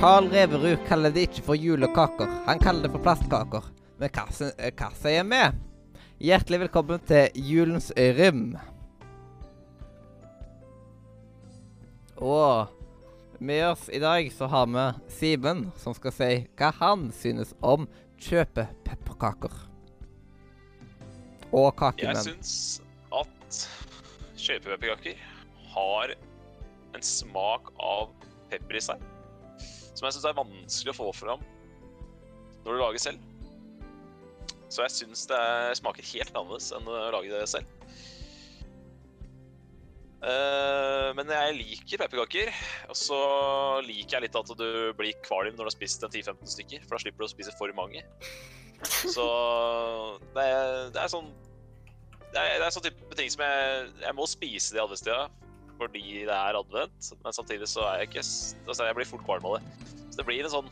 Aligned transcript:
Carl 0.00 0.28
Reverud 0.32 0.78
kaller 0.88 1.12
det 1.12 1.26
ikke 1.28 1.42
for 1.44 1.58
julekaker. 1.60 2.30
Han 2.46 2.60
kaller 2.62 2.86
det 2.86 2.92
for 2.94 3.02
plastkaker. 3.04 3.66
Men 4.00 4.08
hva, 4.14 4.24
eh, 4.56 4.94
sier 4.96 5.26
vi? 5.28 5.40
Hjertelig 6.24 6.60
velkommen 6.62 7.02
til 7.04 7.28
julens 7.36 7.90
rym. 7.96 8.56
Og 12.16 12.68
med 13.40 13.66
oss 13.66 13.88
i 13.92 13.98
dag 14.00 14.32
så 14.32 14.48
har 14.48 14.66
vi 14.72 14.86
Simen, 15.18 15.70
som 15.76 15.94
skal 15.94 16.12
si 16.12 16.30
hva 16.56 16.72
han 16.80 17.12
synes 17.12 17.54
om 17.60 17.86
kjøpepepperkaker. 18.20 19.52
Og 21.52 21.72
Jeg 21.74 21.76
kakemenn. 21.76 22.24
syns 22.24 22.80
at 23.12 23.68
kjøpepepperkaker 24.36 25.16
har 25.74 26.14
en 26.94 27.02
smak 27.02 27.72
av 27.78 28.08
pepper 28.50 28.76
i 28.76 28.80
seg. 28.80 29.10
Som 30.00 30.06
jeg 30.08 30.16
syns 30.16 30.30
er 30.30 30.36
vanskelig 30.38 30.94
å 30.94 30.96
få 30.96 31.10
fram 31.12 31.42
når 32.64 32.72
du 32.72 32.80
lager 32.80 33.02
selv. 33.02 33.24
Så 34.72 34.86
jeg 34.86 34.94
syns 34.94 35.26
det 35.28 35.40
smaker 35.76 36.06
helt 36.14 36.30
annerledes 36.32 36.70
enn 36.72 36.88
å 36.88 37.00
lage 37.12 37.28
det 37.34 37.42
selv. 37.52 37.68
Uh, 40.24 41.12
men 41.16 41.28
jeg 41.32 41.58
liker 41.58 42.00
pepperkaker. 42.00 42.48
Og 42.88 42.96
så 42.96 43.20
liker 43.84 44.16
jeg 44.16 44.24
litt 44.24 44.40
at 44.40 44.54
du 44.56 44.70
blir 44.96 45.20
kvalm 45.26 45.52
når 45.52 45.66
du 45.66 45.68
har 45.68 45.76
spist 45.76 46.08
en 46.08 46.12
10-15 46.12 46.54
stykker, 46.54 46.86
for 46.86 46.96
da 46.96 47.02
slipper 47.04 47.20
du 47.20 47.28
å 47.28 47.32
spise 47.34 47.52
for 47.60 47.76
mange. 47.76 48.00
Så 48.88 49.28
det 50.32 50.48
er, 50.48 50.88
det 50.96 51.04
er 51.04 51.12
sånn 51.12 51.28
det 52.30 52.40
er, 52.40 52.56
det 52.62 52.64
er 52.64 52.72
sånn 52.72 52.84
type 52.86 53.16
ting 53.18 53.28
som 53.28 53.42
jeg 53.42 53.88
Jeg 54.06 54.16
må 54.16 54.24
spise 54.30 54.72
det 54.72 54.80
adventstida 54.80 55.26
fordi 55.80 56.02
det 56.28 56.36
er 56.36 56.58
advent, 56.58 57.10
men 57.24 57.32
samtidig 57.36 57.68
så 57.70 57.84
er 57.88 58.02
jeg 58.02 58.10
ikke 58.10 58.22
Altså, 58.68 58.84
jeg 58.86 58.96
blir 58.98 59.08
fort 59.08 59.24
kvalm 59.26 59.46
av 59.50 59.56
det. 59.58 59.96
Så 60.10 60.20
det 60.20 60.26
blir 60.28 60.44
en 60.44 60.52
sånn 60.52 60.70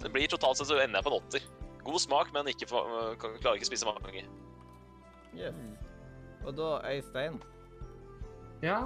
Det 0.00 0.10
blir 0.12 0.28
totalt 0.32 0.60
sett 0.60 0.68
så 0.70 0.78
ender 0.80 1.00
jeg 1.00 1.06
på 1.06 1.12
en 1.12 1.18
åtter. 1.20 1.46
God 1.84 2.00
smak, 2.00 2.30
men 2.36 2.48
ikke 2.52 2.68
for, 2.68 3.14
kan, 3.20 3.34
klarer 3.40 3.58
ikke 3.58 3.68
å 3.68 3.72
spise 3.72 3.88
mange. 3.88 4.24
Yes. 5.36 5.54
Og 6.44 6.54
da, 6.56 6.70
Øystein 6.90 7.40
Ja. 8.62 8.82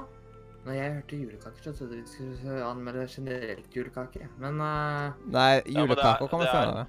Når 0.64 0.72
jeg 0.78 0.92
hørte 0.94 1.16
julekaker, 1.20 1.60
så 1.62 1.72
trodde 1.76 1.96
jeg 1.98 2.04
vi 2.08 2.36
skulle 2.38 2.64
anmelde 2.64 3.02
generelt 3.12 3.74
julekake. 3.76 4.28
Men 4.40 4.60
uh... 4.64 5.12
Nei, 5.28 5.60
men 5.66 5.90
det 5.92 5.98
er- 6.00 6.22
kommer 6.30 6.46
er- 6.46 6.54
senere. 6.56 6.86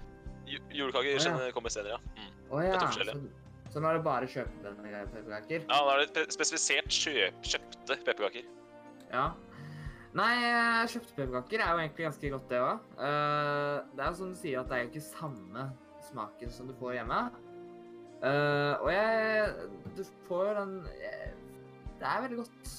Ju- 0.47 0.61
Julekaker 0.71 1.17
ja. 1.17 1.51
kommer 1.51 1.73
senere, 1.73 1.97
ja. 1.97 1.99
Mm. 2.15 2.31
Oh, 2.51 2.61
ja. 2.63 2.79
Så, 3.75 3.81
nå 3.83 3.89
er 3.89 3.97
det 3.97 4.05
bare 4.05 4.27
kjøpepepperkaker? 4.31 5.65
Ja, 5.67 5.79
Da 5.83 5.95
er 5.97 6.05
det 6.15 6.21
spesifisert 6.31 6.87
kjøp, 6.95 7.41
kjøpte 7.43 7.97
pepperkaker. 8.05 8.45
Ja. 9.09 9.25
Nei, 10.15 10.31
eh, 10.47 10.85
kjøpte 10.87 11.17
pepperkaker 11.17 11.59
er 11.59 11.73
jo 11.73 11.81
egentlig 11.83 12.05
ganske 12.05 12.29
godt, 12.37 12.45
det 12.53 12.61
òg. 12.63 12.79
det 12.95 14.05
er 14.05 14.07
jo 14.07 14.13
som 14.21 14.31
du 14.31 14.39
sier, 14.39 14.61
at 14.61 14.71
det 14.71 14.77
er 14.77 14.85
jo 14.85 14.93
ikke 14.93 15.03
samme 15.09 15.67
smaken 16.07 16.55
som 16.55 16.71
du 16.71 16.73
får 16.79 16.95
hjemme. 17.01 17.19
Uh, 18.23 18.79
og 18.79 18.87
jeg 18.93 19.49
Du 19.97 20.03
får 20.25 20.47
jo 20.47 20.53
den 20.55 20.87
eh, 20.87 21.33
Det 21.99 22.07
er 22.07 22.21
veldig 22.21 22.37
godt. 22.37 22.71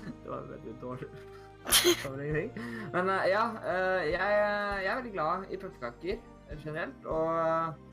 Det 0.22 0.30
var 0.30 0.40
veldig 0.52 0.74
dårlig. 0.82 1.08
Men 2.94 3.08
eh, 3.08 3.28
ja, 3.32 3.44
eh, 3.64 4.10
jeg, 4.12 4.36
jeg 4.84 4.92
er 4.92 5.00
veldig 5.00 5.12
glad 5.12 5.48
i 5.50 5.56
pepperkaker 5.56 6.20
generelt. 6.64 7.06
Og 7.06 7.38
eh, 7.40 7.89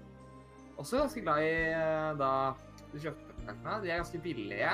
også 0.77 1.01
ganske 1.01 1.21
glad 1.25 1.43
i 1.43 1.51
eh, 1.73 2.13
da 2.19 2.31
pepperkakene. 2.93 3.83
De 3.83 3.91
er 3.91 4.01
ganske 4.01 4.21
billige. 4.23 4.71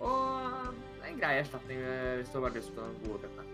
Og 0.00 0.74
er 1.02 1.10
en 1.10 1.20
grei 1.20 1.38
erstatning 1.38 1.80
eh, 1.80 2.16
hvis 2.18 2.32
du 2.32 2.38
har 2.38 2.48
bare 2.48 2.58
lyst 2.58 2.74
på 2.74 2.84
den 2.84 2.98
gode 3.06 3.18
pepper. 3.26 3.50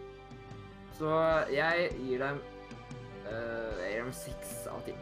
Så 0.98 1.12
jeg 1.52 1.88
gir 1.96 2.20
dem 2.20 2.42
eh, 3.26 3.80
Jeg 3.80 3.92
gir 3.94 4.04
dem 4.04 4.12
seks 4.12 4.54
av 4.70 4.82
ti. 4.86 4.96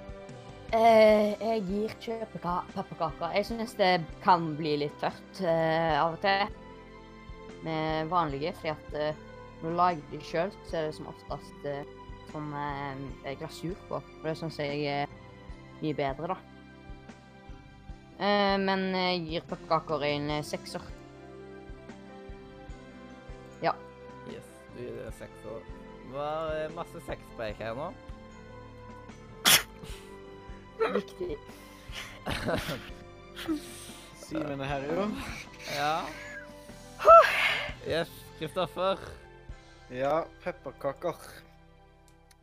Eh, 0.77 1.33
jeg 1.41 1.63
gir 1.65 1.95
kjøpepepperkaker. 2.05 3.33
Jeg 3.39 3.47
syns 3.49 3.73
det 3.79 3.95
kan 4.25 4.51
bli 4.59 4.77
litt 4.85 4.99
tørt 5.01 5.41
eh, 5.41 5.95
av 5.97 6.19
og 6.19 6.21
til 6.25 6.45
med 7.65 8.11
vanlige, 8.13 8.53
fordi 8.61 8.75
at 8.75 8.93
eh, 8.95 9.23
når 9.63 9.71
du 9.71 9.79
lager 9.79 10.13
de 10.13 10.21
sjøl, 10.23 10.53
så 10.69 10.77
er 10.79 10.85
det 10.87 10.99
som 10.99 11.09
oftest 11.11 11.65
sånn 12.29 12.53
som 12.53 13.39
glasur 13.41 13.81
på. 13.89 13.99
Og 13.99 14.27
det 14.29 14.37
syns 14.39 14.61
jeg 14.61 14.85
er 14.93 15.17
mye 15.83 15.95
bedre, 15.97 16.35
da. 16.35 16.39
Eh, 18.19 18.57
men 18.59 18.89
jeg 18.97 19.25
gir 19.29 19.49
pepperkaker 19.51 20.05
en 20.09 20.31
sekser. 20.47 20.83
Ja. 23.63 23.75
Yes, 24.33 24.49
du 24.75 24.83
gir 24.83 24.97
det 24.99 25.13
sekser. 25.19 25.67
Det 26.09 26.15
var 26.17 26.55
eh, 26.57 26.71
masse 26.75 27.03
sexpreik 27.07 27.61
her 27.63 27.79
nå. 27.79 27.91
Viktig. 30.95 31.37
Simen 34.29 34.61
er 34.61 34.73
her, 34.73 34.89
jo. 34.89 35.07
Ja. 35.77 35.93
Yes, 37.89 38.11
Kristoffer. 38.39 38.99
Ja, 39.91 40.25
pepperkaker. 40.45 41.17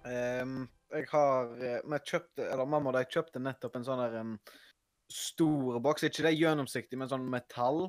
Ehm, 0.06 0.68
jeg 0.94 1.08
har 1.12 1.52
eh, 1.58 1.82
Vi 1.86 2.00
kjøpte, 2.12 2.46
eller 2.46 2.70
mamma 2.70 2.92
og 2.92 2.98
de 2.98 3.06
kjøpte 3.16 3.42
nettopp 3.42 3.78
en 3.80 3.88
sånn 3.88 4.04
der 4.04 4.20
em, 4.22 4.36
stor 5.12 5.80
boks. 5.84 6.06
Ikke 6.08 6.26
det 6.28 6.36
gjennomsiktig, 6.38 7.00
men 7.00 7.12
sånn 7.12 7.26
metall. 7.30 7.88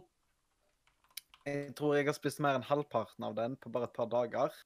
Jeg 1.47 1.77
tror 1.79 1.95
jeg 1.95 2.09
har 2.09 2.17
spist 2.17 2.43
mer 2.43 2.59
enn 2.59 2.67
halvparten 2.67 3.29
av 3.29 3.37
den 3.39 3.55
på 3.61 3.71
bare 3.73 3.87
et 3.87 3.95
par 3.97 4.11
dager. 4.11 4.57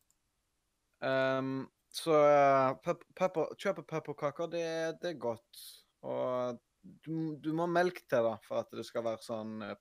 Um, 1.01 1.69
så 1.91 2.15
eh, 2.15 2.73
pep 2.85 3.05
pepper, 3.19 3.55
kjøpe 3.59 3.85
pepperkaker, 3.89 4.51
det, 4.53 4.67
det 5.03 5.15
er 5.15 5.21
godt. 5.21 5.63
Og 6.07 6.61
du, 7.05 7.37
du 7.43 7.51
må 7.53 7.67
ha 7.67 7.73
melk 7.73 8.03
til 8.09 8.29
da, 8.31 8.37
for 8.47 8.63
at 8.63 8.71
det 8.77 8.87
skal 8.89 9.05
være 9.05 9.25
sånn 9.25 9.59
eh, 9.67 9.77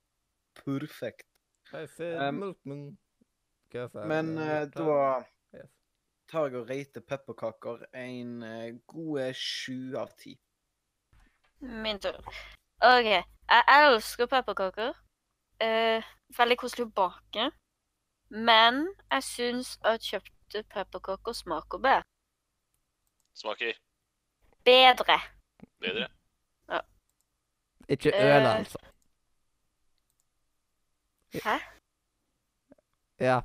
perfekt. 0.59 1.28
Um? 1.70 2.42
Men 4.09 4.32
er 4.42 4.56
eh, 4.56 4.64
litt, 4.66 4.80
da. 4.80 5.12
Tar 6.29 6.47
jeg 6.50 6.59
og 6.62 6.69
rater 6.69 7.01
pepperkaker 7.01 7.84
en 7.97 8.44
eh, 8.45 8.75
gode 8.88 9.31
sju 9.34 9.95
av 9.97 10.12
ti. 10.19 10.35
Min 11.59 12.00
tur. 12.00 12.19
OK. 12.85 13.09
Jeg 13.50 13.63
elsker 13.75 14.29
pepperkaker. 14.29 14.94
Eh, 15.59 16.06
veldig 16.38 16.57
koselig 16.62 16.85
å 16.88 16.94
bake. 17.01 17.50
Men 18.29 18.85
jeg 19.09 19.25
syns 19.25 19.73
at 19.81 20.06
kjøpte 20.06 20.63
pepperkaker 20.69 21.34
smaker 21.34 21.81
bedre. 21.81 22.06
Smaker 23.34 23.73
Bedre. 24.66 25.17
bedre. 25.81 26.07
Ja. 26.69 26.81
Ikke 27.90 28.13
eh, 28.13 28.35
øl, 28.35 28.46
altså. 28.46 28.78
Hæ? 31.44 31.57
Ja. 33.19 33.41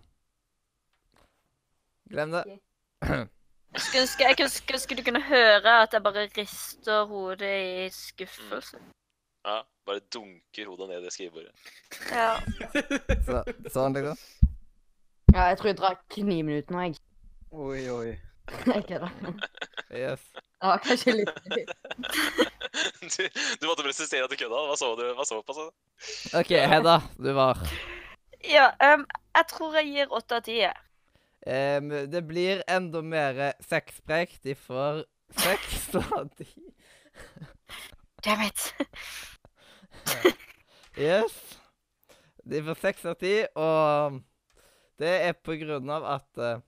Glem 2.10 2.30
det. 2.30 2.44
Skulle 3.74 4.04
ønske 4.04 4.26
jeg 4.28 4.50
skulle, 4.50 4.80
skulle 4.80 5.02
du 5.02 5.06
kunne 5.06 5.22
høre 5.26 5.78
at 5.82 5.92
jeg 5.92 6.02
bare 6.02 6.28
rister 6.38 7.04
hodet 7.10 7.54
i 7.84 7.88
skuffelse. 7.92 8.78
Ja, 9.44 9.62
Bare 9.86 10.00
dunker 10.14 10.66
hodet 10.66 10.88
ned 10.88 11.06
i 11.06 11.10
skrivebordet. 11.12 11.50
Ja. 12.08 12.38
Så, 13.26 13.42
sånn, 13.74 13.96
liksom. 13.96 14.20
Ja, 15.34 15.50
jeg 15.50 15.58
tror 15.60 15.68
jeg 15.68 15.76
drar 15.80 15.98
ni 16.24 16.38
minutter 16.40 16.72
nå, 16.72 16.86
jeg. 16.86 17.02
Oi, 17.52 17.82
oi. 17.92 18.14
Jeg 18.68 18.84
kødder. 18.84 19.12
Yes. 19.88 20.24
Ja, 20.60 20.74
kanskje 20.84 21.14
litt. 21.16 21.30
du, 23.14 23.22
du 23.60 23.64
måtte 23.64 23.84
presisere 23.86 24.26
at 24.26 24.32
du 24.32 24.36
kødda. 24.36 24.64
Hva 24.68 24.76
så 24.76 24.90
du? 24.98 25.04
Hva 25.16 25.24
så 25.28 25.38
på? 25.44 25.56
Så? 25.56 25.64
OK, 26.40 26.52
Hedda, 26.52 26.98
du 27.16 27.30
var. 27.36 27.60
ja 28.44 28.66
um, 28.84 29.06
jeg 29.36 29.48
tror 29.52 29.78
jeg 29.80 29.92
gir 29.94 30.12
åtte 30.12 30.40
av 30.40 30.44
ti. 30.48 30.58
jeg. 30.60 30.76
Em, 31.46 31.90
det 32.10 32.22
blir 32.26 32.62
enda 32.70 33.02
mer 33.02 33.52
sexpreik. 33.60 34.38
De 34.44 34.54
får 34.54 35.04
av 36.14 36.28
ti. 36.38 36.48
Damn 38.24 38.46
it. 38.48 38.74
Yes. 40.94 41.32
De 42.46 42.60
får 42.62 42.76
seks 42.78 43.06
av 43.10 43.16
ti, 43.18 43.32
og 43.58 44.20
det 45.02 45.10
er 45.26 45.32
på 45.34 45.56
grunn 45.58 45.90
av 45.90 46.04
at 46.06 46.38
uh, 46.38 46.60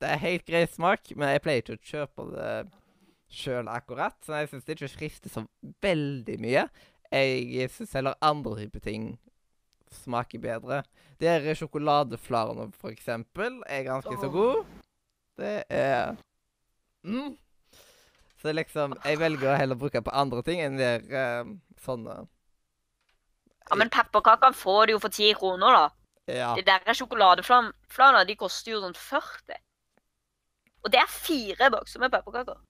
det 0.00 0.08
er 0.08 0.22
helt 0.22 0.46
grei 0.48 0.62
smak, 0.70 1.10
men 1.12 1.34
jeg 1.34 1.42
pleier 1.44 1.60
ikke 1.60 1.76
å 1.76 1.90
kjøpe 1.90 2.26
det 2.30 2.50
sjøl 3.36 3.68
akkurat, 3.68 4.16
så 4.24 4.40
jeg 4.40 4.48
syns 4.48 4.64
det 4.64 4.76
ikke 4.78 4.92
frister 4.94 5.34
så 5.34 5.42
veldig 5.84 6.38
mye. 6.40 6.64
Jeg 7.12 7.68
syns 7.74 7.92
heller 7.98 8.16
andre 8.24 8.62
typer 8.62 8.84
ting 8.86 9.10
smaker 9.92 10.38
bedre. 10.42 10.82
Dere 11.20 11.54
sjokoladeflarene, 11.56 12.72
for 12.76 12.92
eksempel, 12.92 13.62
er 13.66 13.86
ganske 13.86 14.14
så 14.20 14.28
god. 14.28 14.62
gode. 14.62 14.82
Det 15.36 15.64
er 15.68 16.16
mm. 17.04 17.36
Så 18.40 18.52
liksom, 18.52 18.94
jeg 19.04 19.18
velger 19.18 19.52
å 19.52 19.58
heller 19.58 19.78
bruke 19.80 20.00
på 20.04 20.12
andre 20.12 20.42
ting 20.44 20.60
enn 20.62 20.76
de 20.78 20.84
der 20.84 21.44
uh, 21.44 21.52
sånne 21.82 22.14
Ja, 23.66 23.76
Men 23.76 23.90
pepperkakene 23.90 24.56
får 24.56 24.86
du 24.86 24.92
jo 24.94 25.00
for 25.02 25.12
ti 25.12 25.32
kroner, 25.36 25.76
da. 25.76 25.86
Ja. 26.30 26.50
De 26.56 26.62
der 26.66 26.94
sjokoladeflarene, 26.94 28.24
de 28.28 28.36
koster 28.38 28.74
jo 28.74 28.80
sånn 28.82 28.96
40. 28.98 29.60
Og 30.86 30.92
det 30.94 31.00
er 31.00 31.10
fire 31.10 31.70
bokser 31.74 32.02
med 32.02 32.12
pepperkaker. 32.14 32.60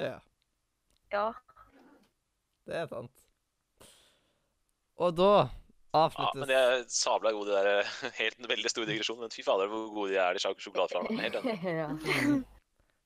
Ja, 0.00 0.18
Ja. 1.14 1.28
det 2.66 2.80
er 2.80 2.88
sant. 2.90 3.12
Og 4.98 5.14
da 5.14 5.48
Ja, 5.94 6.30
men 6.34 6.48
de 6.50 6.54
er 6.58 6.82
sabla 6.90 7.30
gode, 7.36 7.52
de 7.54 7.62
der 7.62 7.86
helt 8.20 8.38
en 8.42 8.48
veldig 8.50 8.70
stor 8.72 8.84
digresjon, 8.88 9.20
Men 9.22 9.30
fy 9.30 9.42
fader, 9.46 9.68
hvor 9.70 9.86
gode 9.94 10.10
de 10.12 10.18
er, 10.18 10.34
de 10.34 10.42
sjok- 10.42 10.58
sjokoladeflarene. 10.64 11.20
Helt 11.22 11.36
enig. 11.38 11.54
ja. 11.80 11.88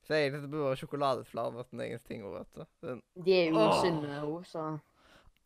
Så 0.08 0.14
egentlig 0.16 0.48
burde 0.54 0.76
sjokoladeflarm 0.80 1.58
vært 1.60 1.72
en 1.76 1.82
egen 1.84 2.00
ting. 2.08 2.22
Vet 2.32 2.48
du. 2.56 2.64
Den... 2.86 3.02
De 3.26 3.34
er 3.42 3.50
jo 3.50 3.66
usunne 3.68 4.22
òg, 4.24 4.46
så 4.48 4.64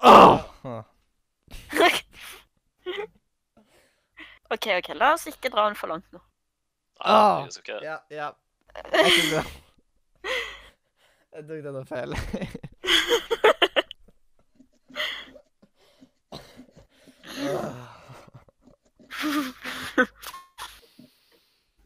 Åh! 0.07 0.39
OK, 4.53 4.67
OK, 4.79 4.89
la 4.99 5.13
oss 5.17 5.27
ikke 5.31 5.51
dra 5.53 5.65
den 5.69 5.77
for 5.79 5.89
langt 5.93 6.09
nå. 6.13 6.21
Nei, 7.03 7.11
Ah. 7.11 7.43
jeg 7.43 7.53
skal 7.57 7.63
ikke 7.63 7.85
Ja, 7.87 7.97
ja. 8.15 8.29
Jeg 11.33 11.47
tok 11.49 11.65
den 11.67 11.87
feil. 11.89 12.15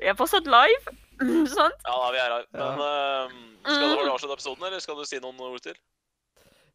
Vi 0.07 0.11
er 0.13 0.15
fortsatt 0.15 0.47
live, 0.47 0.93
sant? 1.59 1.81
Ja, 1.83 1.95
da, 1.99 2.11
vi 2.15 2.19
er 2.23 2.33
her. 2.33 2.45
Men 2.55 2.77
uh, 2.79 3.33
skal 3.67 3.81
du 3.83 3.87
avslutte 3.89 4.05
du 4.05 4.11
avsluttet 4.13 4.35
episoden, 4.37 4.67
eller 4.69 4.83
skal 4.85 5.01
du 5.01 5.09
si 5.11 5.19
noen 5.19 5.41
ord 5.43 5.65
til? 5.65 5.81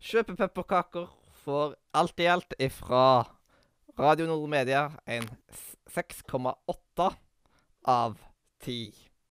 Kjøpe 0.03 0.35
pepperkaker 0.35 1.05
får 1.45 1.77
alt 1.95 2.19
i 2.19 2.27
alt 2.27 2.57
ifra 2.59 3.05
Radio 4.01 4.27
Nord 4.27 4.51
Media 4.51 4.81
en 5.07 5.29
6,8 5.95 7.07
av 7.95 8.19
10. 8.67 8.99